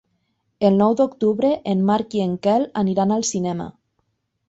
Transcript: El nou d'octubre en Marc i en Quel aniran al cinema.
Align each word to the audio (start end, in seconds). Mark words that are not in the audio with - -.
El 0.69 0.77
nou 0.79 0.95
d'octubre 1.01 1.53
en 1.75 1.85
Marc 1.91 2.19
i 2.21 2.25
en 2.27 2.35
Quel 2.49 2.69
aniran 2.85 3.19
al 3.19 3.31
cinema. 3.37 3.73